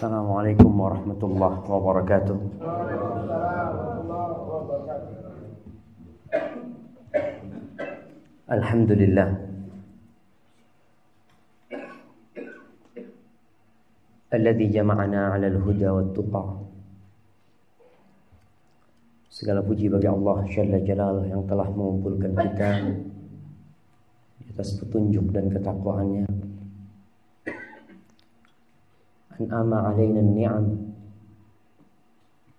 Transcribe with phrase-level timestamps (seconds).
[0.00, 2.38] Assalamualaikum warahmatullahi wabarakatuh.
[8.48, 9.28] Alhamdulillah.
[14.32, 16.48] Alladhi jama'ana 'ala al-huda wat tuqa.
[19.28, 22.88] Segala puji bagi Allah Jalla Jalal yang telah mengumpulkan kita
[24.40, 26.49] di atas petunjuk dan ketakwaannya
[29.40, 30.66] an'ama alaina ni'am.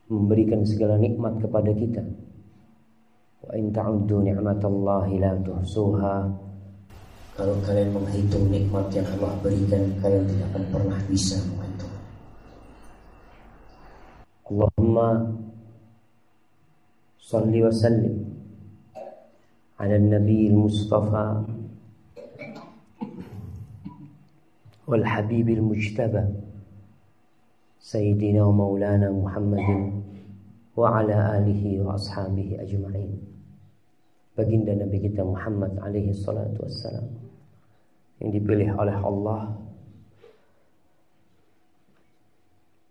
[0.09, 2.03] Memberikan segala nikmat kepada kita.
[3.45, 6.15] Wa in ta'uddu ni'matallahi la tuhsuha.
[7.37, 11.61] Kalau kalian menghitung nikmat yang Allah berikan kalian tidak akan pernah bisa menghitung
[14.51, 15.31] Allahumma
[17.15, 18.19] salli wa sallim
[19.79, 21.47] ala nabi al-mustafa
[24.91, 26.27] wal habib al-mujtaba
[27.90, 29.68] سيدنا ومولانا محمد
[30.76, 33.36] وعلى آله وأصحابه أجمعين
[34.36, 37.08] baginda Nabi kita Muhammad alaihi salatu wassalam
[38.20, 39.56] yang dipilih oleh Allah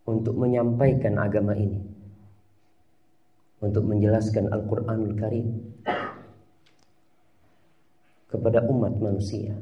[0.09, 1.85] untuk menyampaikan agama ini
[3.61, 5.47] untuk menjelaskan Al-Qur'anul Karim
[8.33, 9.53] kepada umat manusia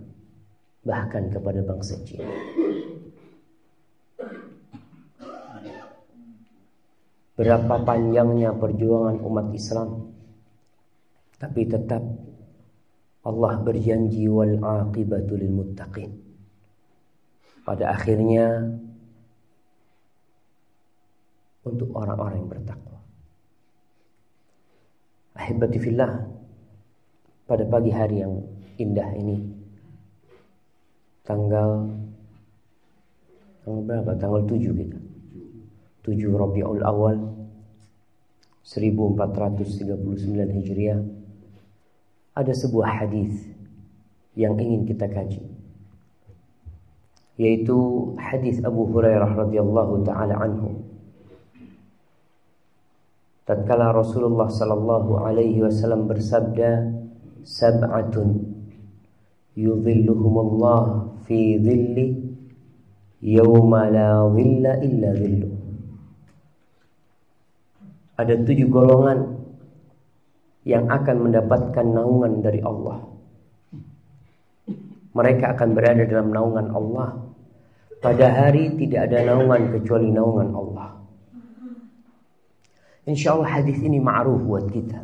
[0.88, 2.32] bahkan kepada bangsa Cina
[7.39, 10.11] Berapa panjangnya perjuangan umat Islam?
[11.39, 12.03] Tapi tetap
[13.22, 16.11] Allah berjanji wal aqibatu lil muttaqin.
[17.62, 18.66] Pada akhirnya
[21.62, 22.98] untuk orang-orang yang bertakwa.
[25.39, 26.27] Ahibati fillah
[27.47, 28.34] pada pagi hari yang
[28.83, 29.39] indah ini
[31.22, 31.86] tanggal
[33.62, 34.11] tanggal berapa?
[34.19, 35.08] Tanggal 7 kita
[36.07, 37.19] 7 Rabiul Awal
[38.63, 41.01] 1439 Hijriah
[42.37, 43.34] ada sebuah hadis
[44.39, 45.59] yang ingin kita kaji
[47.39, 47.78] yaitu
[48.19, 50.83] hadis Abu Hurairah radhiyallahu taala anhu.
[53.47, 56.93] Tatkala Rasulullah sallallahu alaihi wasallam bersabda
[57.47, 58.43] sab'atun
[59.55, 62.27] yudhilluhumullah fi dhilli
[63.22, 65.58] yawma la dhilla illa dhilluh
[68.19, 69.39] ada tujuh golongan
[70.67, 73.06] yang akan mendapatkan naungan dari Allah.
[75.15, 77.09] Mereka akan berada dalam naungan Allah.
[77.99, 80.99] Pada hari tidak ada naungan kecuali naungan Allah.
[83.09, 85.01] Insya Allah hadis ini ma'ruf buat kita.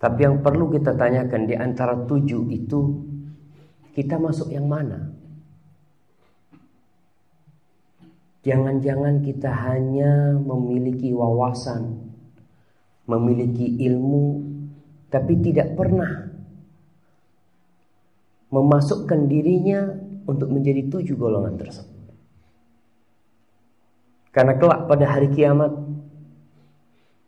[0.00, 2.80] Tapi yang perlu kita tanyakan di antara tujuh itu
[3.92, 5.09] kita masuk yang mana?
[8.40, 12.08] Jangan-jangan kita hanya memiliki wawasan,
[13.04, 14.40] memiliki ilmu,
[15.12, 16.32] tapi tidak pernah
[18.48, 19.92] memasukkan dirinya
[20.24, 22.00] untuk menjadi tujuh golongan tersebut.
[24.32, 25.76] Karena kelak pada hari kiamat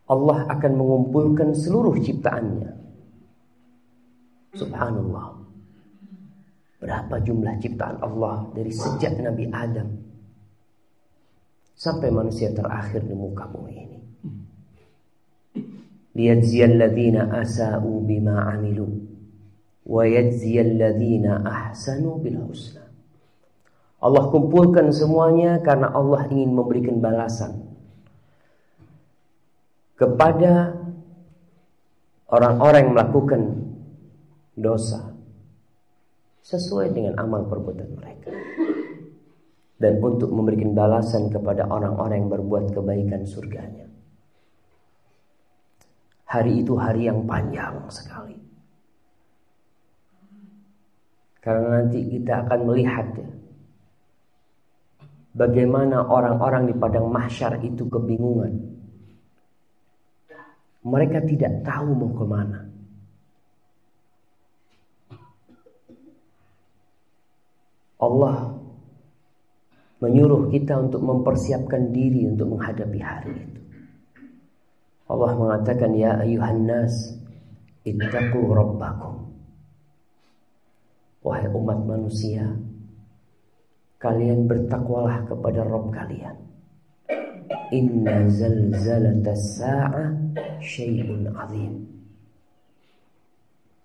[0.08, 2.72] Allah akan mengumpulkan seluruh ciptaannya.
[4.56, 5.44] Subhanallah.
[6.80, 10.01] Berapa jumlah ciptaan Allah dari sejak Nabi Adam
[11.74, 13.98] sampai manusia terakhir di muka bumi ini.
[16.12, 18.86] Liyajziyal ladzina asa'u bima 'amilu
[19.88, 22.84] wa yajziyal ladzina ahsanu bil husna.
[24.02, 27.70] Allah kumpulkan semuanya karena Allah ingin memberikan balasan
[29.94, 30.74] kepada
[32.26, 33.40] orang-orang yang melakukan
[34.58, 35.14] dosa
[36.42, 38.34] sesuai dengan amal perbuatan mereka
[39.82, 43.90] dan untuk memberikan balasan kepada orang-orang yang berbuat kebaikan surganya.
[46.30, 48.38] Hari itu hari yang panjang sekali.
[51.42, 53.30] Karena nanti kita akan melihat ya,
[55.34, 58.70] bagaimana orang-orang di padang mahsyar itu kebingungan.
[60.86, 62.60] Mereka tidak tahu mau ke mana.
[68.02, 68.51] Allah
[70.02, 73.60] menyuruh kita untuk mempersiapkan diri untuk menghadapi hari itu.
[75.06, 77.14] Allah mengatakan ya ayuhan nas
[77.86, 79.30] ittaqu rabbakum.
[81.22, 82.50] Wahai umat manusia,
[84.02, 86.34] kalian bertakwalah kepada Rabb kalian.
[87.70, 90.10] Inna zalzalatas sa'ah
[90.58, 91.86] syai'un azim.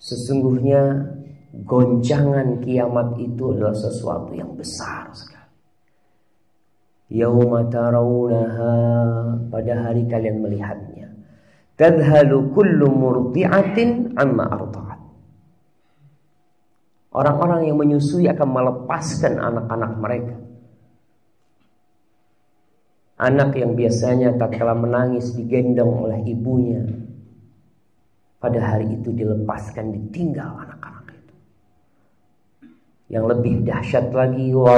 [0.01, 1.13] Sesungguhnya
[1.61, 5.36] goncangan kiamat itu adalah sesuatu yang besar sekali.
[7.07, 8.73] Yauma tarawunaha
[9.47, 11.15] pada hari kalian melihatnya.
[11.79, 14.99] Tadhalu kullu murdi'atin amma arda'at.
[17.15, 20.35] Orang-orang yang menyusui akan melepaskan anak-anak mereka.
[23.17, 26.85] Anak yang biasanya tak kalah menangis digendong oleh ibunya.
[28.37, 30.96] Pada hari itu dilepaskan ditinggal anak-anak.
[33.07, 34.75] Yang lebih dahsyat lagi wa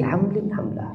[0.00, 0.92] hamlin hamlah.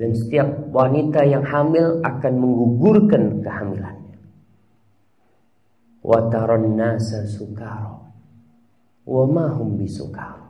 [0.00, 4.16] Dan setiap wanita yang hamil akan menggugurkan kehamilannya.
[6.00, 7.28] Wa nasa
[9.92, 10.40] sukara.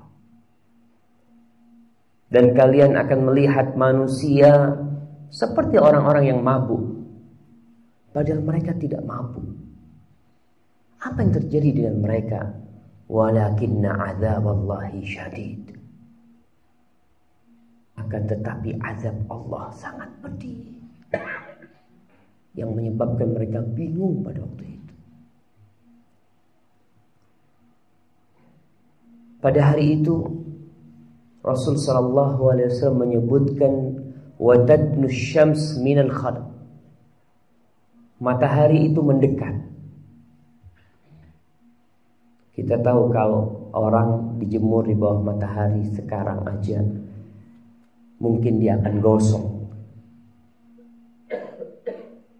[2.30, 4.78] Dan kalian akan melihat manusia
[5.34, 7.02] seperti orang-orang yang mabuk.
[8.14, 9.59] Padahal mereka tidak mabuk.
[11.00, 12.40] Apa yang terjadi dengan mereka?
[13.08, 15.72] Walakinna azaballahi syadid.
[17.96, 20.76] Akan tetapi azab Allah sangat pedih.
[22.52, 24.94] Yang menyebabkan mereka bingung pada waktu itu.
[29.40, 30.20] Pada hari itu
[31.40, 33.72] Rasul sallallahu alaihi wasallam menyebutkan
[34.36, 36.44] wadadnu syams minal khalq.
[38.20, 39.69] Matahari itu mendekat
[42.60, 46.84] kita tahu kalau orang dijemur di bawah matahari sekarang aja
[48.20, 49.46] mungkin dia akan gosong.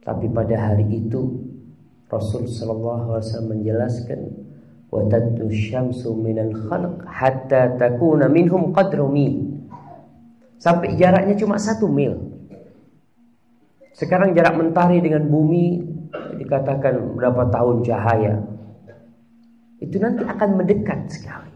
[0.05, 1.41] Tapi pada hari itu
[2.13, 4.21] Rasul sallallahu alaihi wasallam menjelaskan
[4.93, 9.57] wa taddu syamsu minal khalq hatta takuna minhum qadru mil.
[10.61, 12.29] Sampai jaraknya cuma satu mil.
[13.97, 15.81] Sekarang jarak mentari dengan bumi
[16.37, 18.50] dikatakan berapa tahun cahaya
[19.81, 21.51] itu nanti akan mendekat sekali.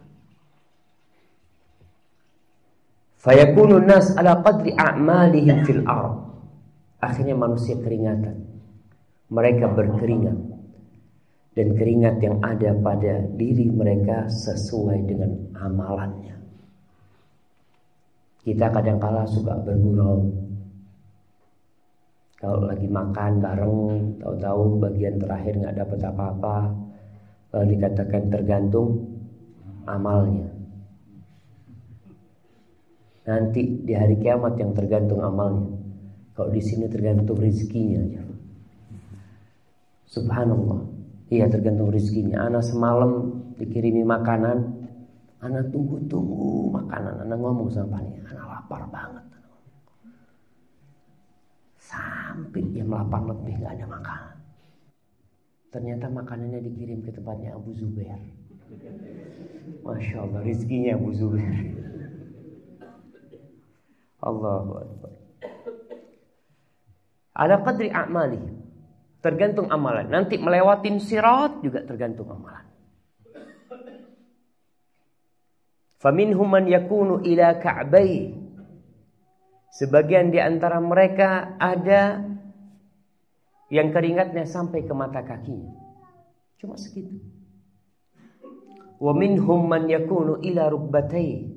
[3.21, 6.25] Fayakunu nas ala qadri a'malihim fil ard.
[7.05, 8.37] Akhirnya manusia keringatan.
[9.29, 10.39] Mereka berkeringat.
[11.55, 16.37] Dan keringat yang ada pada diri mereka sesuai dengan amalannya.
[18.45, 20.29] Kita kadang-kala suka bergurau.
[22.37, 23.81] Kalau lagi makan bareng,
[24.21, 26.57] tahu-tahu bagian terakhir nggak dapat apa-apa,
[27.55, 29.15] kalau dikatakan tergantung
[29.87, 30.51] amalnya.
[33.31, 35.71] Nanti di hari kiamat yang tergantung amalnya.
[36.35, 38.27] Kalau di sini tergantung rizkinya aja.
[40.11, 40.83] Subhanallah.
[41.31, 42.43] Iya tergantung rizkinya.
[42.43, 44.75] Anak semalam dikirimi makanan.
[45.39, 47.23] Anak tunggu-tunggu makanan.
[47.23, 48.19] Anak ngomong sama Pani.
[48.35, 49.27] Anak lapar banget.
[51.79, 54.44] Sampai jam 8 lebih gak ada makanan.
[55.75, 58.15] Ternyata makanannya dikirim ke tempatnya Abu Zubair.
[59.83, 61.75] Masya Allah, rizkinya Abu Zubair.
[64.23, 65.13] Allahu Akbar.
[67.35, 68.39] Ada qadri a'mali.
[69.19, 70.07] Tergantung amalan.
[70.07, 72.71] Nanti melewatin sirat juga tergantung amalan.
[75.99, 78.31] Faminhum man yakunu ila ka'bai.
[79.75, 82.23] Sebagian di antara mereka ada
[83.73, 85.73] yang keringatnya sampai ke mata kakinya.
[86.61, 87.21] Cuma segitu.
[89.01, 91.53] Wa minhum man yakunu ila rukbatai.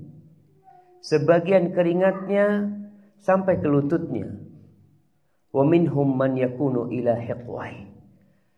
[1.04, 2.75] Sebagian keringatnya
[3.24, 4.27] sampai ke lututnya.
[5.51, 7.88] Wa minhum man yakunu ila hiqwai.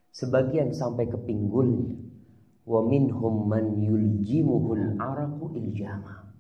[0.10, 1.96] Sebagian sampai ke pinggulnya.
[2.66, 6.34] Wa minhum man yuljimuhul araku iljama.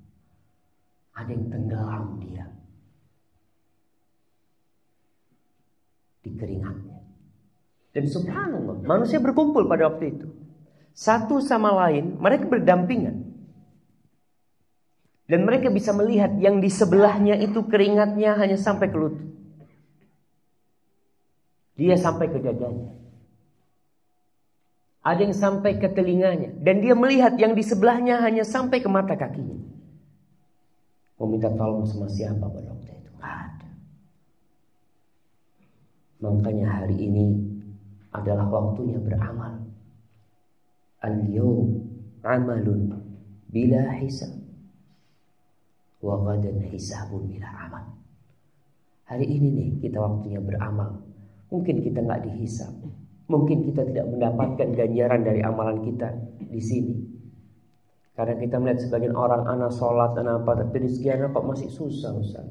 [1.13, 2.45] Ada yang tenggelam dia.
[6.23, 6.98] Di keringatnya.
[7.99, 10.31] Dan subhanallah, manusia berkumpul pada waktu itu.
[10.95, 13.27] Satu sama lain, mereka berdampingan.
[15.27, 19.27] Dan mereka bisa melihat yang di sebelahnya itu keringatnya hanya sampai ke lutut.
[21.75, 22.95] Dia sampai ke dadanya.
[25.03, 26.55] Ada yang sampai ke telinganya.
[26.55, 29.59] Dan dia melihat yang di sebelahnya hanya sampai ke mata kakinya.
[31.19, 33.11] Mau minta tolong sama siapa pada waktu itu?
[33.19, 33.69] Ada.
[36.23, 37.58] Makanya hari ini
[38.13, 39.65] adalah waktunya beramal.
[40.99, 41.79] Al-yawm
[42.25, 42.91] amalun
[43.47, 44.35] bila hisab
[45.99, 47.85] wa ghadan hisabun bila amal.
[49.09, 51.01] Hari ini nih kita waktunya beramal.
[51.49, 52.73] Mungkin kita nggak dihisab.
[53.29, 56.13] Mungkin kita tidak mendapatkan ganjaran dari amalan kita
[56.49, 56.95] di sini.
[58.17, 62.11] Karena kita melihat sebagian orang anak sholat, anak apa, tapi rezeki anak kok masih susah
[62.19, 62.47] Ustaz.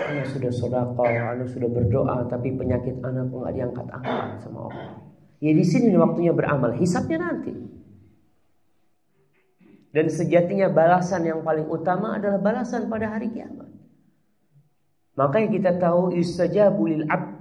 [0.00, 5.10] Anak sudah sodako, anak sudah berdoa, tapi penyakit anak nggak diangkat-angkat sama Allah.
[5.40, 7.52] Ya di sini waktunya beramal, hisapnya nanti.
[9.90, 13.66] Dan sejatinya balasan yang paling utama adalah balasan pada hari kiamat.
[15.18, 17.40] Makanya kita tahu yustajabu lil ab.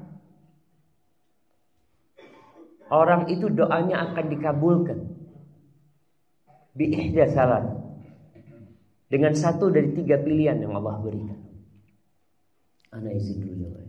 [2.90, 5.00] Orang itu doanya akan dikabulkan.
[6.74, 7.70] Bi ihda salat.
[9.10, 11.49] Dengan satu dari tiga pilihan yang Allah berikan.
[12.90, 13.86] Anak izin dulu ya.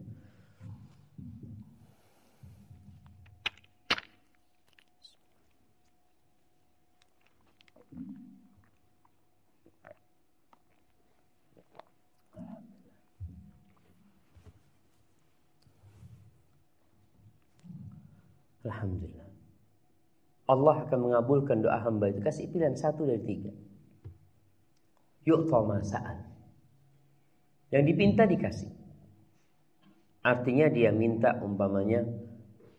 [18.69, 19.28] Alhamdulillah.
[20.50, 22.21] Allah akan mengabulkan doa hamba itu.
[22.21, 23.52] Kasih pilihan satu dari tiga.
[25.25, 26.21] Yuk masa'al.
[27.71, 28.80] Yang dipinta dikasih.
[30.21, 32.05] Artinya dia minta umpamanya.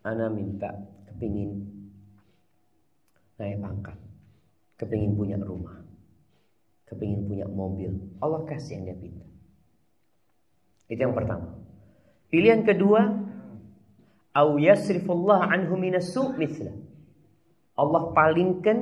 [0.01, 0.73] Ana minta
[1.09, 1.61] kepingin
[3.41, 3.97] naik pangkat.
[4.77, 5.81] Kepingin punya rumah.
[6.89, 7.93] Kepingin punya mobil.
[8.21, 9.25] Allah kasih yang dia pinta.
[10.89, 11.53] Itu yang pertama.
[12.33, 13.01] Pilihan kedua,
[14.33, 16.73] au yasrifullah anhu minassu mithla.
[17.77, 18.77] Allah palingkan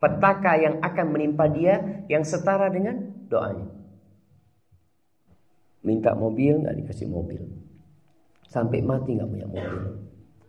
[0.00, 3.68] petaka yang akan menimpa dia yang setara dengan doanya.
[5.84, 7.59] Minta mobil nggak dikasih mobil.
[8.50, 9.94] Sampai mati nggak punya mobil.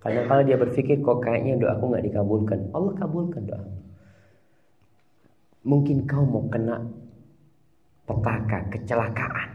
[0.01, 3.65] Karena kalau dia berpikir kok kayaknya doaku nggak dikabulkan, Allah kabulkan doa.
[5.61, 6.81] Mungkin kau mau kena
[8.09, 9.49] petaka, kecelakaan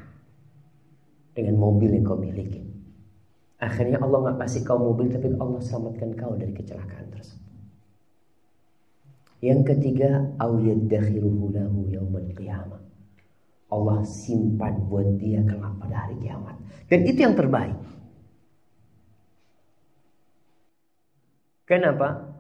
[1.35, 2.63] dengan mobil yang kau miliki.
[3.59, 7.43] Akhirnya Allah nggak kasih kau mobil tapi Allah selamatkan kau dari kecelakaan tersebut.
[9.43, 10.31] Yang ketiga.
[13.67, 16.55] Allah simpan buat dia kelak pada hari kiamat.
[16.87, 17.75] Dan itu yang terbaik.
[21.67, 22.39] Kenapa?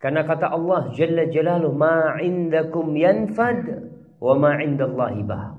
[0.00, 3.86] Karena kata Allah Jalla Jalaluh ma indakum yanfad
[4.18, 5.54] wa ma indallahi bah.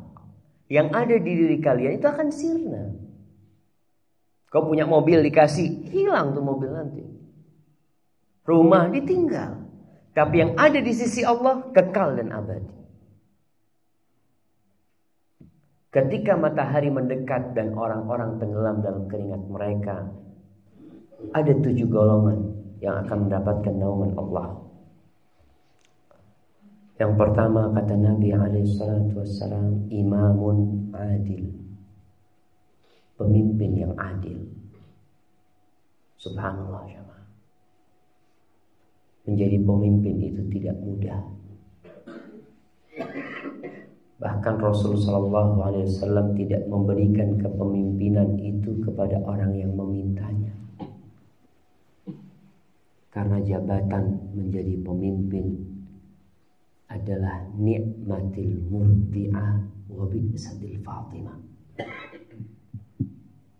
[0.68, 2.84] Yang ada di diri kalian itu akan sirna.
[4.50, 7.02] Kau punya mobil dikasih, hilang tuh mobil nanti.
[8.44, 9.64] Rumah ditinggal.
[10.14, 12.74] Tapi yang ada di sisi Allah kekal dan abadi.
[15.94, 20.10] Ketika matahari mendekat dan orang-orang tenggelam dalam keringat mereka,
[21.34, 22.53] ada tujuh golongan
[22.84, 24.48] yang akan mendapatkan naungan Allah.
[27.00, 31.64] Yang pertama kata Nabi Alaihissalam, imamun adil
[33.24, 34.40] pemimpin yang adil.
[36.18, 37.24] Subhanallah jemaah.
[39.24, 41.22] Menjadi pemimpin itu tidak mudah.
[44.20, 50.63] Bahkan Rasulullah Wasallam tidak memberikan kepemimpinan itu kepada orang yang memintanya.
[53.14, 55.54] Karena jabatan menjadi pemimpin
[56.90, 61.38] adalah nikmatil murdi'ah wa bi'satil fatimah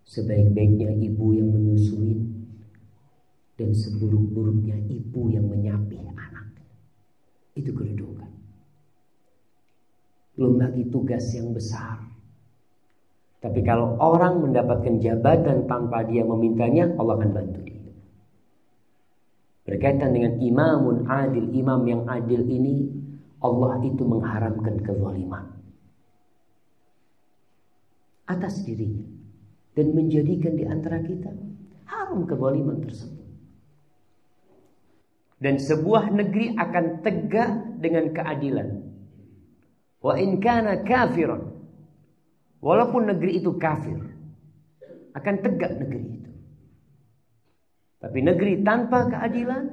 [0.10, 2.18] Sebaik-baiknya ibu yang menyusui
[3.58, 6.54] dan seburuk-buruknya ibu yang menyapi anak.
[7.58, 8.30] Itu kedudukan.
[10.38, 12.02] Belum lagi tugas yang besar.
[13.42, 17.73] Tapi kalau orang mendapatkan jabatan tanpa dia memintanya, Allah akan bantu dia.
[19.64, 22.92] Berkaitan dengan imamun adil, imam yang adil ini,
[23.40, 25.54] Allah itu mengharamkan kezaliman
[28.24, 29.04] atas dirinya
[29.76, 31.32] dan menjadikan di antara kita
[31.88, 33.24] haram kezaliman tersebut.
[35.44, 37.52] Dan sebuah negeri akan tegak
[37.84, 38.80] dengan keadilan.
[40.00, 41.52] Wa in kana kafiran.
[42.64, 44.00] Walaupun negeri itu kafir,
[45.12, 46.33] akan tegak negeri itu.
[48.04, 49.64] Tapi negeri tanpa keadilan,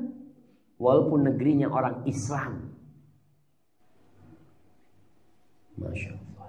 [0.79, 2.71] walaupun negerinya orang Islam.
[5.75, 6.49] Masya Allah.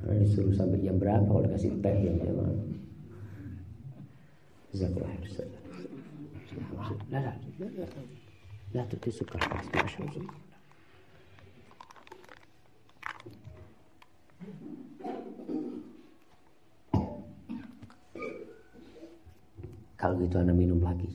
[0.00, 2.58] Karena disuruh sampai jam berapa kalau dikasih teh ya jemaah.
[4.74, 5.48] Jazakallah khair.
[7.14, 7.36] Lah lah.
[8.74, 8.98] Lah tuh.
[8.98, 10.49] Masya Allah.
[20.30, 21.10] itu Anda minum lagi.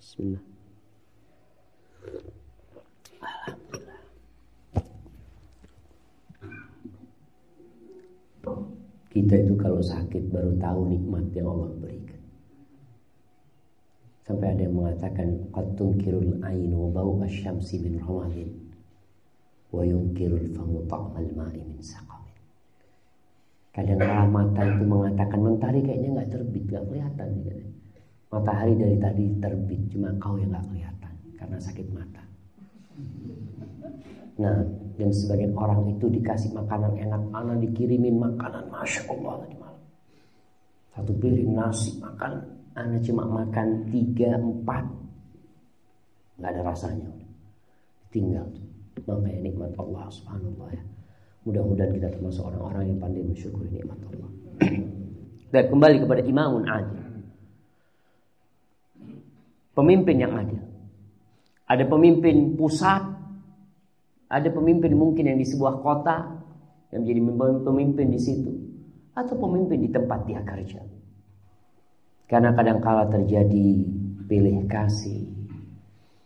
[0.00, 0.40] Bismillah.
[3.20, 4.00] Alhamdulillah.
[9.12, 12.18] Kita itu kalau sakit baru tahu nikmat yang Allah berikan.
[14.24, 18.48] Sampai ada yang mengatakan qatun kirul ainu bau asyamsi min ramadin
[19.70, 22.13] wa yunkirul famu ta'mal ma'i min saqa.
[23.74, 27.28] Kadang kala mata itu mengatakan mentari kayaknya nggak terbit, nggak kelihatan.
[28.30, 32.22] Matahari dari tadi terbit, cuma kau yang nggak kelihatan karena sakit mata.
[34.38, 34.62] Nah,
[34.94, 39.82] dan sebagian orang itu dikasih makanan enak, anak dikirimin makanan, masya Allah tadi malam.
[40.94, 42.32] Satu piring nasi makan,
[42.78, 44.86] anak cuma makan tiga empat,
[46.38, 47.10] nggak ada rasanya,
[48.14, 48.46] tinggal.
[49.02, 50.93] Makanya nikmat Allah Subhanahu wa ya.
[51.44, 54.30] Mudah-mudahan kita termasuk orang-orang yang pandai mensyukuri nikmat Allah.
[55.52, 57.04] Dan kembali kepada imamun adil.
[59.76, 60.62] Pemimpin yang adil.
[61.68, 63.02] Ada pemimpin pusat,
[64.28, 66.32] ada pemimpin mungkin yang di sebuah kota
[66.92, 67.20] yang menjadi
[67.64, 68.52] pemimpin di situ
[69.14, 70.80] atau pemimpin di tempat dia kerja.
[72.24, 73.66] Karena kadang-kala terjadi
[74.24, 75.28] pilih kasih,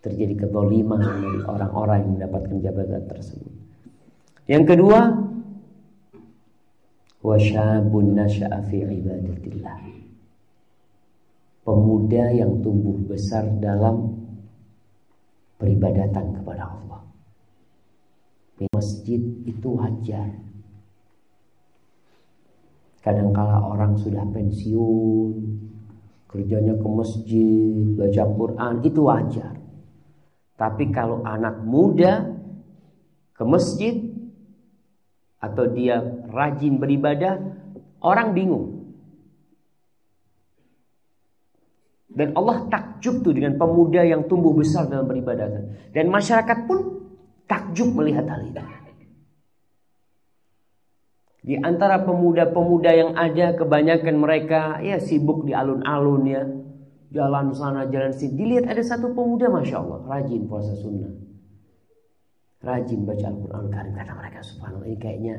[0.01, 3.68] terjadi kezaliman dari orang-orang yang mendapatkan jabatan tersebut.
[4.49, 5.13] Yang kedua,
[7.21, 9.77] wasyabun nasya'a fi ibadatillah.
[11.69, 14.17] Pemuda yang tumbuh besar dalam
[15.61, 17.05] peribadatan kepada Allah.
[18.57, 20.33] Di masjid itu wajar.
[23.05, 25.37] Kadangkala orang sudah pensiun,
[26.25, 29.55] kerjanya ke masjid, baca Quran, itu wajar.
[30.57, 32.33] Tapi kalau anak muda
[33.37, 34.08] ke masjid
[35.39, 37.39] atau dia rajin beribadah,
[38.03, 38.67] orang bingung.
[42.09, 45.71] Dan Allah takjub tuh dengan pemuda yang tumbuh besar dalam beribadah.
[45.95, 47.07] Dan masyarakat pun
[47.47, 48.65] takjub melihat hal itu.
[51.49, 56.43] Di antara pemuda-pemuda yang ada kebanyakan mereka ya sibuk di alun-alun ya.
[57.09, 58.37] Jalan sana, jalan sini.
[58.37, 60.05] Dilihat ada satu pemuda Masya Allah.
[60.05, 61.28] Rajin puasa sunnah.
[62.59, 63.93] Rajin baca Al-Quran Karim.
[63.95, 65.35] Kata mereka subhanallah ini kayaknya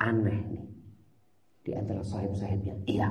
[0.00, 0.64] aneh nih.
[1.64, 2.74] Di antara sahib-sahibnya.
[2.88, 3.08] Iya.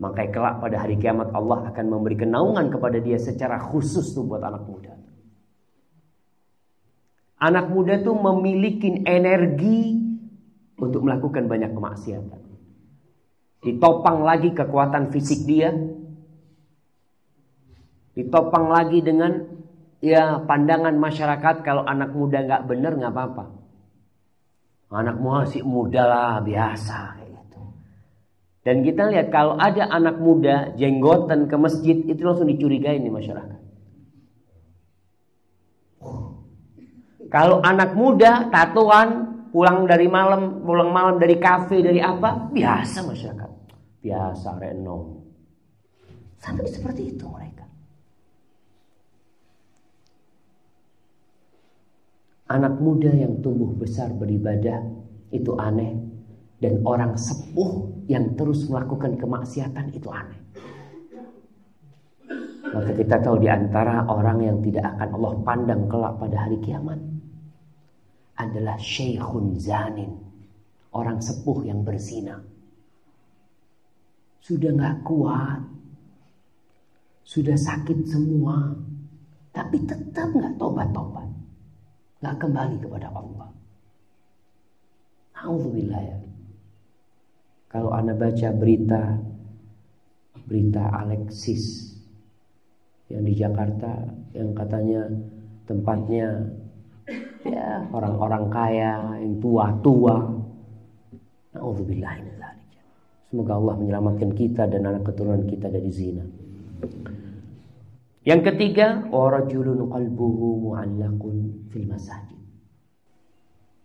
[0.00, 4.40] Maka kelak pada hari kiamat Allah akan memberi kenaungan kepada dia secara khusus tuh buat
[4.40, 4.94] anak muda.
[7.40, 10.00] Anak muda tuh memiliki energi
[10.80, 12.40] untuk melakukan banyak kemaksiatan.
[13.60, 15.68] Ditopang lagi kekuatan fisik dia.
[18.16, 19.59] Ditopang lagi dengan
[20.00, 23.44] ya pandangan masyarakat kalau anak muda nggak bener nggak apa-apa.
[24.90, 27.20] Anak masih muda lah biasa.
[28.60, 33.60] Dan kita lihat kalau ada anak muda jenggotan ke masjid itu langsung dicurigai nih masyarakat.
[37.30, 39.08] Kalau anak muda tatuan
[39.54, 43.50] pulang dari malam, pulang malam dari kafe dari apa biasa masyarakat.
[44.02, 45.24] Biasa renom.
[46.36, 47.69] Sampai seperti itu mereka.
[52.50, 54.82] Anak muda yang tumbuh besar beribadah
[55.30, 55.94] itu aneh
[56.58, 60.40] dan orang sepuh yang terus melakukan kemaksiatan itu aneh.
[62.74, 66.98] Maka kita tahu di antara orang yang tidak akan Allah pandang kelak pada hari kiamat
[68.34, 70.10] adalah syekhun zanin,
[70.90, 72.42] orang sepuh yang berzina.
[74.42, 75.62] Sudah nggak kuat,
[77.22, 78.74] sudah sakit semua,
[79.54, 81.29] tapi tetap nggak tobat-tobat,
[82.20, 83.48] nggak kembali kepada Allah.
[85.40, 86.18] Alhamdulillah ya.
[87.70, 89.02] Kalau Anda baca berita
[90.44, 91.94] berita Alexis
[93.08, 95.06] yang di Jakarta yang katanya
[95.64, 96.50] tempatnya
[97.46, 100.38] ya orang-orang kaya yang tua-tua.
[101.50, 102.14] Nauzubillah
[103.30, 106.26] Semoga Allah menyelamatkan kita dan anak keturunan kita dari zina.
[108.30, 109.10] Yang ketiga,
[109.90, 112.38] qalbuhu mu'allaqun fil masajid.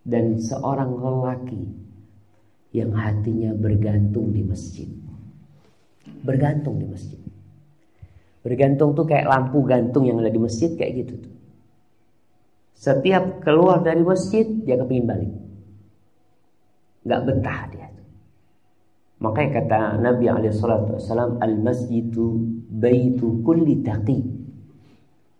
[0.05, 1.65] Dan seorang lelaki
[2.77, 4.85] yang hatinya bergantung di masjid.
[6.21, 7.17] Bergantung di masjid.
[8.45, 11.33] Bergantung tuh kayak lampu gantung yang ada di masjid kayak gitu tuh.
[12.77, 15.33] Setiap keluar dari masjid dia kepingin balik.
[17.01, 17.84] Gak betah dia.
[19.25, 22.27] Makanya kata Nabi SAW Al-masjidu
[22.69, 24.21] baitu kulli taqi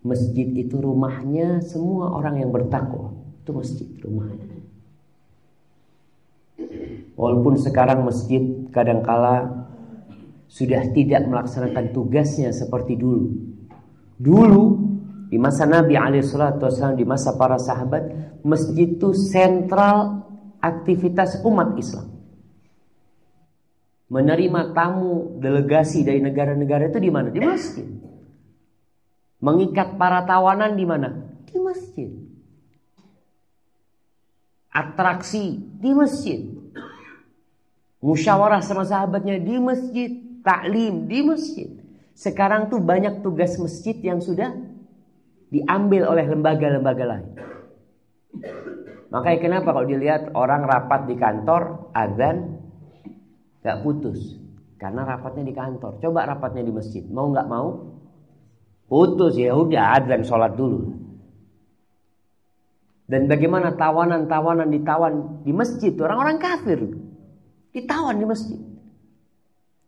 [0.02, 3.14] Masjid itu rumahnya semua orang yang bertakwa
[3.46, 4.56] Itu masjid rumahnya
[7.16, 8.44] Walaupun sekarang masjid
[8.76, 9.66] kadangkala
[10.52, 13.32] sudah tidak melaksanakan tugasnya seperti dulu.
[14.20, 14.64] Dulu
[15.32, 18.08] di masa Nabi alaihissalam di masa para sahabat
[18.44, 20.28] masjid itu sentral
[20.60, 22.15] aktivitas umat Islam.
[24.06, 27.34] Menerima tamu delegasi dari negara-negara itu di mana?
[27.34, 27.88] Di masjid.
[29.42, 31.10] Mengikat para tawanan di mana?
[31.50, 32.10] Di masjid.
[34.70, 36.56] Atraksi di masjid
[38.06, 40.14] musyawarah sama sahabatnya di masjid,
[40.46, 41.70] taklim di masjid.
[42.14, 44.54] Sekarang tuh banyak tugas masjid yang sudah
[45.50, 47.28] diambil oleh lembaga-lembaga lain.
[49.10, 52.55] Makanya kenapa kalau dilihat orang rapat di kantor, azan
[53.66, 54.38] gak putus.
[54.78, 55.98] Karena rapatnya di kantor.
[55.98, 57.02] Coba rapatnya di masjid.
[57.10, 57.98] Mau nggak mau?
[58.86, 60.94] Putus ya udah azan sholat dulu.
[63.10, 66.80] Dan bagaimana tawanan-tawanan ditawan di masjid orang-orang kafir
[67.74, 68.62] ditawan di masjid.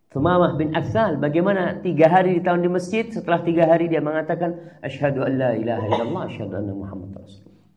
[0.07, 5.21] Thumamah bin Afsal bagaimana tiga hari ditawan di masjid setelah tiga hari dia mengatakan asyhadu
[5.21, 7.67] an la ilaha illallah asyhadu anna muhammad rasulullah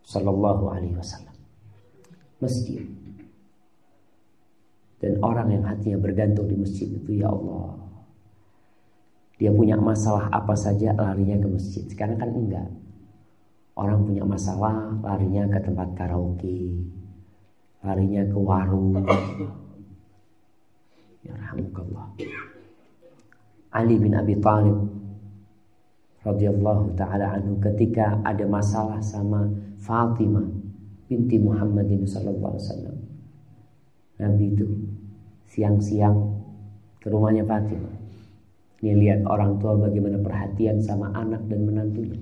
[0.00, 1.36] sallallahu alaihi wasallam
[2.40, 2.88] masjid
[4.98, 7.78] dan orang yang hatinya bergantung di masjid itu ya Allah.
[9.38, 11.86] Dia punya masalah apa saja larinya ke masjid.
[11.86, 12.68] Sekarang kan enggak.
[13.78, 16.82] Orang punya masalah larinya ke tempat karaoke.
[17.86, 18.98] Larinya ke warung.
[21.22, 22.14] Ya rahmukallah
[23.74, 24.80] Ali bin Abi Thalib
[26.24, 29.46] radhiyallahu taala anhu ketika ada masalah sama
[29.78, 30.48] Fatimah
[31.06, 32.97] binti Muhammadin sallallahu alaihi wasallam.
[34.18, 34.66] Nabi itu
[35.50, 36.18] siang-siang
[36.98, 37.94] ke rumahnya Fatimah.
[38.78, 42.18] Dia lihat orang tua bagaimana perhatian sama anak dan menantunya.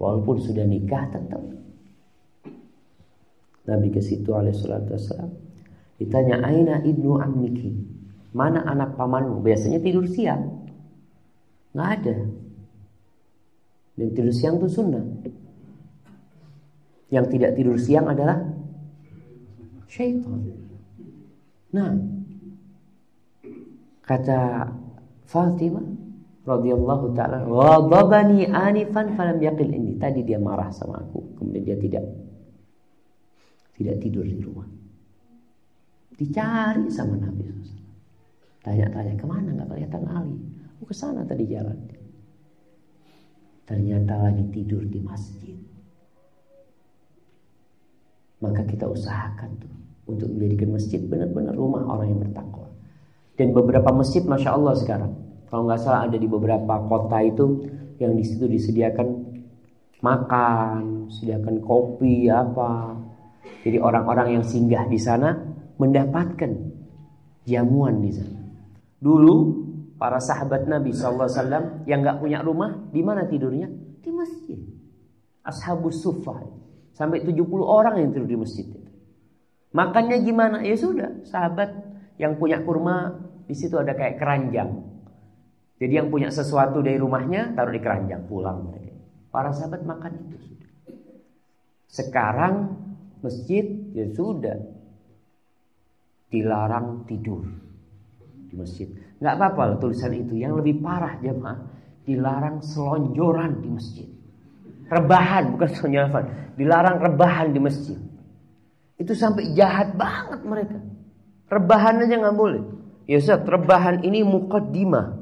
[0.00, 1.40] Walaupun sudah nikah tetap.
[3.68, 5.32] Nabi ke situ alaihi salatu wasallam.
[6.00, 7.70] Ditanya, "Aina ibnu ammiki?"
[8.32, 9.44] Mana anak pamanmu?
[9.44, 10.64] Biasanya tidur siang.
[11.76, 12.16] Nggak ada.
[14.00, 15.04] Dan tidur siang itu sunnah.
[17.12, 18.40] Yang tidak tidur siang adalah
[19.92, 20.40] syaitan.
[21.76, 21.92] Nah,
[24.00, 24.72] kata
[25.28, 25.84] Fatimah
[26.48, 32.04] radhiyallahu taala, "Ghadabani anifan falam yaqil ini." Tadi dia marah sama aku, kemudian dia tidak
[33.76, 34.68] tidak tidur di rumah.
[36.16, 37.52] Dicari sama Nabi.
[38.62, 40.38] Tanya-tanya ke mana nggak kelihatan Ali.
[40.78, 41.74] Oh ke sana tadi jalan.
[43.66, 45.58] Ternyata lagi tidur di masjid.
[48.38, 52.66] Maka kita usahakan tuh untuk menjadikan masjid benar-benar rumah orang yang bertakwa.
[53.38, 55.12] Dan beberapa masjid, masya Allah sekarang,
[55.48, 57.64] kalau nggak salah ada di beberapa kota itu
[58.00, 59.08] yang di situ disediakan
[60.02, 62.98] makan, disediakan kopi apa.
[63.62, 65.38] Jadi orang-orang yang singgah di sana
[65.78, 66.50] mendapatkan
[67.46, 68.42] jamuan di sana.
[68.98, 69.34] Dulu
[69.98, 73.70] para sahabat Nabi SAW yang nggak punya rumah, di mana tidurnya?
[74.02, 74.58] Di masjid.
[75.46, 76.42] Ashabus sufah.
[76.92, 78.66] Sampai 70 orang yang tidur di masjid.
[79.72, 80.60] Makannya gimana?
[80.60, 81.72] Ya sudah, sahabat
[82.20, 84.84] yang punya kurma di situ ada kayak keranjang.
[85.80, 88.94] Jadi yang punya sesuatu dari rumahnya taruh di keranjang pulang mereka.
[89.32, 90.70] Para sahabat makan itu sudah.
[91.88, 92.54] Sekarang
[93.24, 93.64] masjid
[93.96, 94.60] ya sudah
[96.30, 97.48] dilarang tidur
[98.46, 98.86] di masjid.
[99.18, 100.38] Nggak apa-apa tulisan itu.
[100.38, 101.58] Yang lebih parah jemaah
[102.06, 104.08] dilarang selonjoran di masjid.
[104.92, 106.24] Rebahan bukan selonjoran,
[106.60, 107.98] dilarang rebahan di masjid.
[109.00, 110.78] Itu sampai jahat banget mereka.
[111.52, 112.62] Rebahan aja nggak boleh.
[113.04, 115.20] Ya Ustaz, rebahan ini mukaddimah.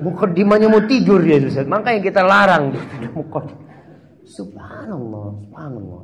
[0.00, 1.68] Mukaddimahnya mau tidur ya Ustaz.
[1.68, 2.72] Makanya kita larang
[4.30, 6.02] Subhanallah, subhanallah.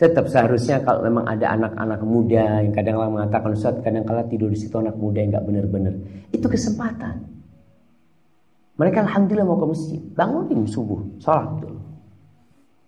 [0.00, 4.74] Tetap seharusnya kalau memang ada anak-anak muda yang kadang-kadang mengatakan Ustaz, kadang-kadang tidur di situ
[4.80, 5.94] anak muda yang nggak benar-benar.
[6.32, 7.28] Itu kesempatan.
[8.80, 11.78] Mereka alhamdulillah mau ke masjid, bangunin subuh, sholat dulu.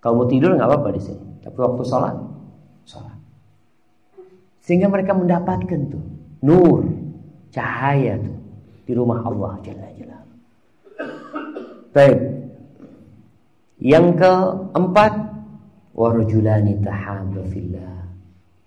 [0.00, 1.24] Kalau mau tidur nggak apa-apa di sini.
[1.44, 2.16] Tapi waktu sholat,
[2.88, 3.18] sholat.
[4.64, 6.04] Sehingga mereka mendapatkan tuh
[6.40, 6.88] nur,
[7.52, 8.38] cahaya tuh
[8.88, 10.20] di rumah Allah Jalla Jalla.
[11.92, 12.18] Baik.
[13.84, 15.12] Yang keempat,
[15.92, 18.08] warjulani tahabba fillah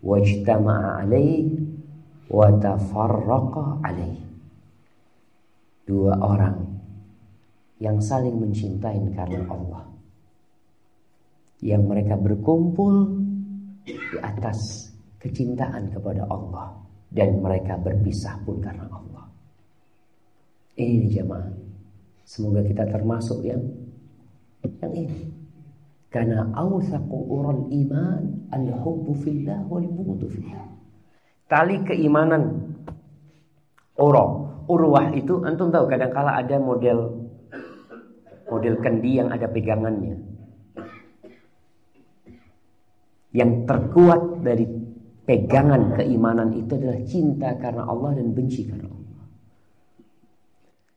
[0.05, 1.49] wajtama'a alaih
[2.29, 4.21] wa tafarraqa alaih.
[5.87, 6.61] Dua orang
[7.81, 9.96] yang saling mencintai karena Allah
[11.61, 13.17] yang mereka berkumpul
[13.81, 16.77] di atas kecintaan kepada Allah
[17.09, 19.25] dan mereka berpisah pun karena Allah.
[20.77, 21.49] Ini jemaah.
[22.27, 23.63] Semoga kita termasuk yang
[24.61, 25.33] yang ini.
[26.07, 30.67] Karena awsaqu ural iman al-hubbu fillah wal bughdu fillah.
[31.49, 32.75] Tali keimanan
[33.97, 34.45] urah.
[34.67, 37.23] Urwah itu antum tahu kadang kala ada model
[38.51, 40.36] model kendi yang ada pegangannya
[43.35, 44.63] yang terkuat dari
[45.27, 49.23] pegangan keimanan itu adalah cinta karena Allah dan benci karena Allah.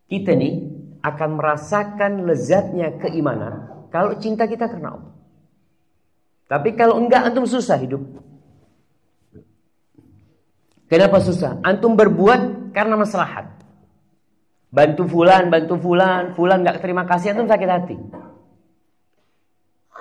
[0.06, 0.54] Kita nih
[1.02, 5.14] akan merasakan lezatnya keimanan kalau cinta kita karena Allah.
[6.46, 8.02] Tapi kalau enggak antum susah hidup.
[10.90, 11.62] Kenapa susah?
[11.62, 13.62] Antum berbuat karena maslahat.
[14.70, 17.96] Bantu fulan, bantu fulan, fulan nggak terima kasih antum sakit hati.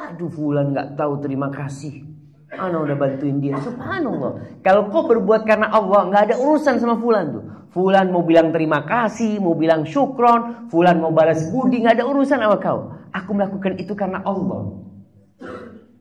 [0.09, 2.18] Aduh fulan nggak tahu terima kasih.
[2.49, 3.61] Ana udah bantuin dia.
[3.61, 4.61] Subhanallah.
[4.65, 7.43] Kalau kau berbuat karena Allah, nggak ada urusan sama fulan tuh.
[7.69, 12.41] Fulan mau bilang terima kasih, mau bilang syukron, fulan mau balas budi, nggak ada urusan
[12.41, 12.89] sama kau.
[13.13, 14.73] Aku melakukan itu karena Allah.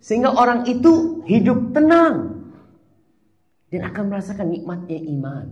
[0.00, 2.48] Sehingga orang itu hidup tenang
[3.68, 5.46] dan akan merasakan nikmatnya iman.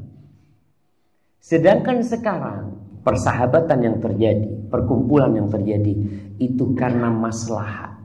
[1.36, 2.72] Sedangkan sekarang
[3.04, 5.92] persahabatan yang terjadi, perkumpulan yang terjadi
[6.40, 7.95] itu karena maslahat.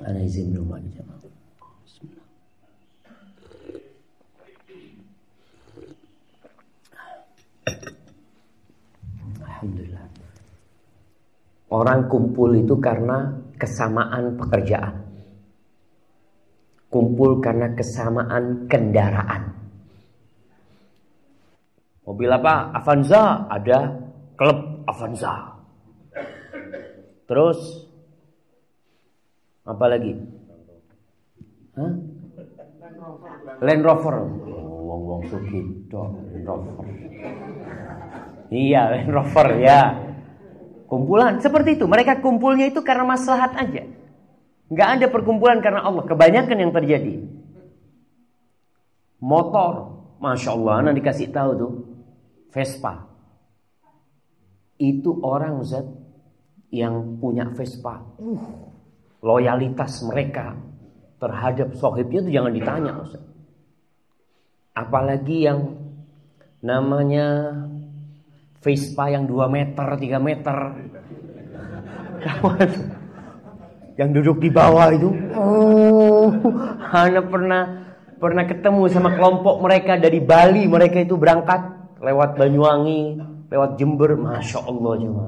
[0.00, 1.20] Ana izin rumah jemaah.
[9.44, 10.04] Alhamdulillah.
[11.68, 13.28] Orang kumpul itu karena
[13.60, 15.04] kesamaan pekerjaan.
[16.88, 19.52] Kumpul karena kesamaan kendaraan.
[22.08, 22.72] Mobil apa?
[22.72, 23.46] Avanza.
[23.46, 23.78] Ada
[24.34, 25.60] klub Avanza.
[27.28, 27.89] Terus
[29.70, 30.12] apa lagi?
[31.78, 31.92] Hah?
[33.60, 34.16] Land Rover.
[34.90, 36.86] Wong wong sugito Land Rover.
[38.50, 39.80] Iya, Land Rover ya.
[40.90, 41.86] Kumpulan seperti itu.
[41.86, 43.86] Mereka kumpulnya itu karena maslahat aja.
[44.70, 46.02] Nggak ada perkumpulan karena Allah.
[46.02, 47.14] Kebanyakan yang terjadi.
[49.22, 50.02] Motor.
[50.18, 50.74] Masya Allah.
[50.82, 51.72] Anak dikasih tahu tuh.
[52.50, 53.06] Vespa.
[54.82, 55.86] Itu orang Ustaz.
[56.74, 58.02] Yang punya Vespa.
[58.18, 58.69] Uh,
[59.20, 60.56] loyalitas mereka
[61.20, 63.22] terhadap sohibnya itu jangan ditanya Ustaz.
[64.72, 65.76] Apalagi yang
[66.64, 67.52] namanya
[68.60, 70.56] Vespa yang 2 meter, 3 meter.
[74.00, 75.12] yang duduk di bawah itu.
[75.36, 76.28] Oh,
[76.80, 80.64] Hana pernah pernah ketemu sama kelompok mereka dari Bali.
[80.68, 81.60] Mereka itu berangkat
[82.00, 84.16] lewat Banyuwangi, lewat Jember.
[84.16, 85.26] Masya Allah cuma.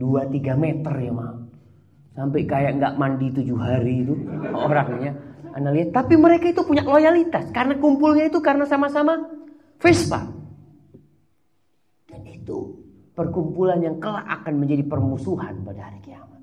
[0.00, 1.39] 2-3 meter ya mah
[2.14, 4.14] sampai kayak nggak mandi tujuh hari itu
[4.54, 5.14] orangnya.
[5.50, 7.50] Anda lihat tapi mereka itu punya loyalitas.
[7.50, 9.18] Karena kumpulnya itu karena sama-sama
[9.82, 10.26] Vespa.
[12.06, 12.78] Dan itu
[13.14, 16.40] perkumpulan yang kelak akan menjadi permusuhan pada hari kiamat.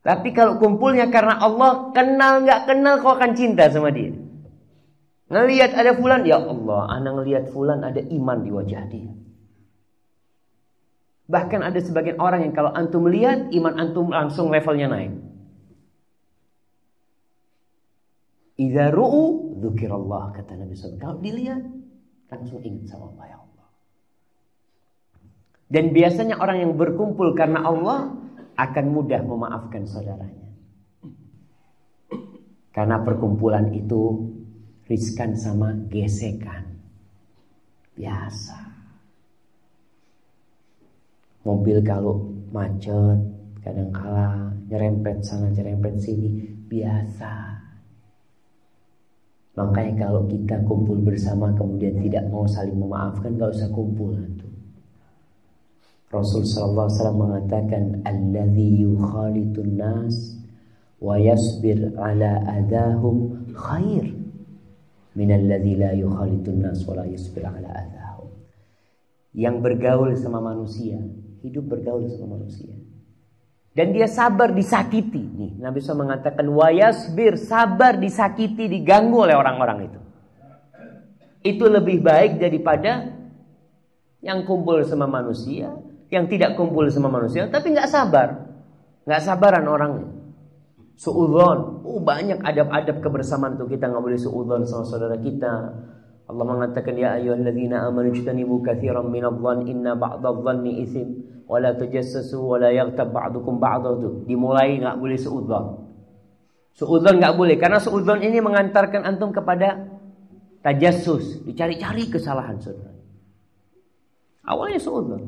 [0.00, 4.12] Tapi kalau kumpulnya karena Allah kenal nggak kenal kau akan cinta sama dia.
[5.30, 9.19] Ngelihat ada fulan ya Allah anak ngelihat fulan ada iman di wajah dia
[11.30, 15.14] Bahkan ada sebagian orang yang kalau antum lihat iman antum langsung levelnya naik.
[18.58, 20.98] Idza ru'u dzukirallah kata Nabi SAW.
[20.98, 21.62] Kalau dilihat
[22.28, 23.68] langsung ingat sama Allah ya Allah.
[25.70, 28.10] Dan biasanya orang yang berkumpul karena Allah
[28.58, 30.50] akan mudah memaafkan saudaranya.
[32.74, 34.34] Karena perkumpulan itu
[34.90, 36.74] riskan sama gesekan.
[37.94, 38.69] Biasa.
[41.40, 43.16] Mobil kalau macet,
[43.64, 47.32] kadang kala nyerempet sana nyerempet sini, biasa.
[49.56, 54.48] Makanya kalau kita kumpul bersama kemudian tidak mau saling memaafkan, gak usah kumpul itu.
[56.10, 60.16] Rasul sallallahu alaihi wasallam mengatakan alladzi yukhalitun nas
[60.98, 64.10] wa yasbir ala adahum khair
[65.14, 68.30] min alladzi la yukhalitun nas wa la yasbir ala adahum.
[69.30, 70.98] Yang bergaul sama manusia
[71.42, 72.72] hidup bergaul sama manusia.
[73.70, 75.22] Dan dia sabar disakiti.
[75.22, 80.00] Nih, Nabi SAW mengatakan wayasbir, sabar disakiti, diganggu oleh orang-orang itu.
[81.40, 83.14] Itu lebih baik daripada
[84.20, 85.72] yang kumpul sama manusia,
[86.12, 88.28] yang tidak kumpul sama manusia, tapi nggak sabar,
[89.08, 90.08] nggak sabaran orangnya.
[91.00, 95.72] Suudon, oh banyak adab-adab kebersamaan tuh kita nggak boleh suudon sama saudara kita,
[96.30, 101.08] Allah mengatakan ya ayyuhalladzina amanu ijtanibu katsiran minadh-dhann inna ba'dadh-dhanni ithm
[101.50, 105.90] wa la tajassasu wa la yaghtab ba'dukum ba'dha itu dimulai enggak boleh suudzon.
[106.78, 109.90] Suudzon enggak boleh karena suudzon ini mengantarkan antum kepada
[110.62, 112.94] tajassus, dicari-cari kesalahan saudara.
[114.46, 115.22] Awalnya suudzon.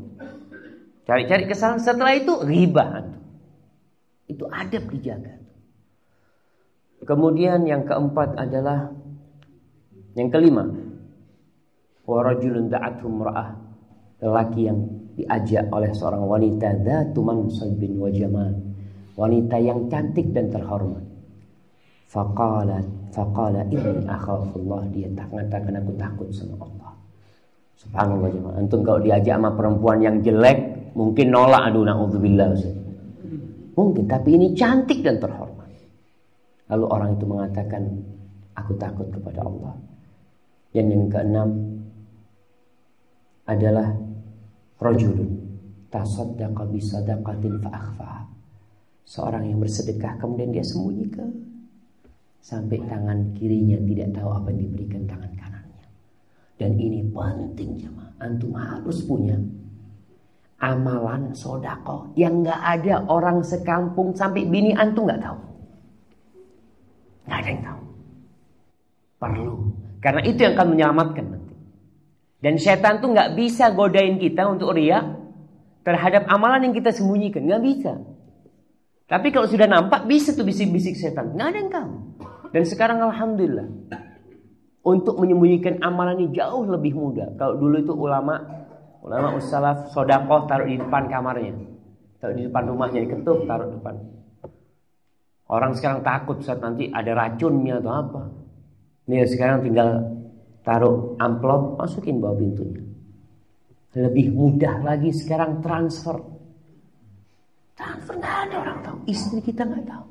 [1.03, 3.11] Cari-cari kesalahan setelah itu riba
[4.31, 5.43] Itu adab dijaga.
[7.03, 8.95] Kemudian yang keempat adalah
[10.15, 10.71] yang kelima,
[12.13, 13.09] wa rajulun da'athu
[14.23, 14.79] lelaki yang
[15.17, 18.09] diajak oleh seorang wanita dzatu mansabin wa
[19.17, 21.05] wanita yang cantik dan terhormat.
[22.09, 22.81] Faqala
[23.13, 24.89] faqala inni akhafullah.
[24.93, 26.93] Dia tak mengatakan aku takut sama Allah.
[27.81, 28.61] Subhanallah jemaah.
[28.61, 31.73] Antum kalau diajak sama perempuan yang jelek mungkin nolak.
[31.73, 32.53] Aduh naudzubillah
[33.73, 35.69] mungkin tapi ini cantik dan terhormat.
[36.69, 37.83] Lalu orang itu mengatakan
[38.57, 39.75] aku takut kepada Allah.
[40.73, 41.49] Dan yang keenam
[43.47, 43.91] adalah
[44.79, 45.31] rajulun
[45.93, 48.27] tasaddaqa bisadaqatin fa'akhfa.
[49.03, 51.31] Seorang yang bersedekah kemudian dia sembunyikan
[52.43, 55.87] sampai tangan kirinya tidak tahu apa yang diberikan tangan kanannya.
[56.57, 58.11] Dan ini penting jemaah.
[58.23, 59.35] Antum harus punya
[60.63, 65.39] amalan sodako yang nggak ada orang sekampung sampai bini antum nggak tahu.
[67.27, 67.83] Nggak ada yang tahu.
[69.19, 69.51] Perlu.
[70.03, 71.27] Karena itu yang akan menyelamatkan.
[72.43, 75.15] Dan setan tuh nggak bisa godain kita untuk ria
[75.87, 77.47] terhadap amalan yang kita sembunyikan.
[77.47, 77.93] Nggak bisa.
[79.07, 81.39] Tapi kalau sudah nampak bisa tuh bisik-bisik setan.
[81.39, 81.91] Nggak ada yang tahu.
[82.51, 83.71] Dan sekarang alhamdulillah.
[84.83, 87.39] Untuk menyembunyikan amalan ini jauh lebih mudah.
[87.39, 88.43] Kalau dulu itu ulama
[89.07, 91.55] ulama ussalaf sodakoh taruh di depan kamarnya.
[92.19, 93.95] Taruh di depan rumahnya diketuk taruh di depan.
[95.47, 98.23] Orang sekarang takut saat nanti ada racunnya atau apa.
[99.07, 100.22] Nih sekarang tinggal
[100.63, 102.83] taruh amplop, masukin bawah pintunya.
[103.93, 106.17] Lebih mudah lagi sekarang transfer.
[107.77, 110.07] Transfer nggak ada orang tahu, istri kita nggak tahu.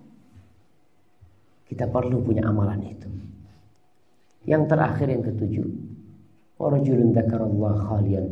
[1.72, 3.10] Kita perlu punya amalan itu.
[4.46, 5.68] Yang terakhir yang ketujuh,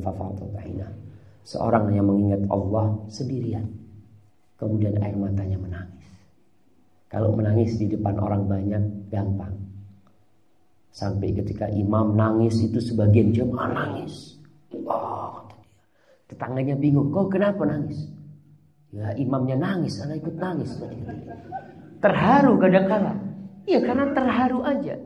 [0.04, 0.52] fafadat
[1.48, 3.66] Seorang yang mengingat Allah sendirian.
[4.60, 6.06] Kemudian air matanya menangis.
[7.10, 9.69] Kalau menangis di depan orang banyak gampang.
[10.90, 14.42] Sampai ketika imam nangis itu sebagian jemaah nangis.
[14.74, 15.46] Oh.
[16.30, 18.10] Tetangganya bingung, kok kenapa nangis?
[18.90, 20.74] Ya imamnya nangis, anak ikut nangis.
[22.02, 23.14] Terharu kadang-kala.
[23.70, 24.98] Iya karena terharu aja.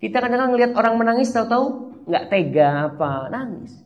[0.00, 3.76] Kita kadang-kadang ngelihat orang menangis tahu-tahu nggak tega apa nangis.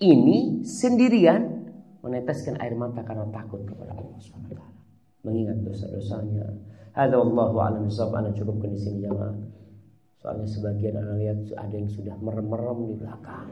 [0.00, 1.68] Ini sendirian
[2.00, 4.52] meneteskan air mata karena takut kepada Allah SWT.
[5.24, 6.48] Mengingat dosa-dosanya.
[6.92, 8.20] Hadza wallahu a'lam bishawab.
[8.20, 9.32] Ana cukupkan di sini jamaah.
[10.24, 13.44] Soalnya sebagian anak lihat ada yang sudah merem-merem di belakang.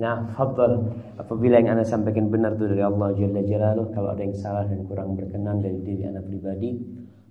[0.00, 0.88] Nah, fadl
[1.20, 4.88] apabila yang anda sampaikan benar itu dari Allah Jalla Jalaluh, kalau ada yang salah dan
[4.88, 6.80] kurang berkenan dari diri anak pribadi,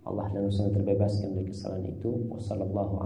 [0.05, 2.29] Allah dan Rasulnya terbebaskan dari kesalahan itu.
[2.29, 3.01] Wassalamualaikum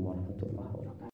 [0.00, 1.07] warahmatullahi wabarakatuh.